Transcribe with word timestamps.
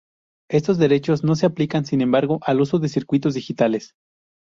Estos 0.49 0.79
derechos 0.79 1.23
no 1.23 1.35
se 1.35 1.45
aplican, 1.45 1.85
sin 1.85 2.01
embargo, 2.01 2.39
al 2.43 2.59
uso 2.59 2.79
de 2.79 2.89
circuitos 2.89 3.35
digitales. 3.35 3.93